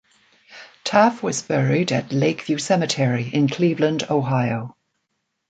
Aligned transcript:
Taft 0.83 1.21
was 1.21 1.43
buried 1.43 1.91
at 1.91 2.11
Lake 2.11 2.41
View 2.41 2.57
Cemetery 2.57 3.29
in 3.31 3.47
Cleveland, 3.47 4.05
Ohio. 4.09 4.75